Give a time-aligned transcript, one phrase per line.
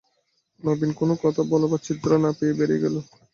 [0.63, 2.95] নবীন কোনো কথা বলবার ছিদ্র না পেয়ে বেরিয়ে গেল।